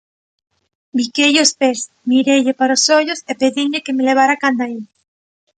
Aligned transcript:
Biqueille 0.95 1.41
os 1.45 1.53
pés, 1.59 1.79
mireille 2.09 2.53
para 2.59 2.75
os 2.77 2.85
ollos 2.99 3.19
e 3.31 3.33
pedinlle 3.41 3.83
que 3.85 3.95
me 3.95 4.05
levara 4.09 4.41
canda 4.43 4.65
el. 4.73 4.81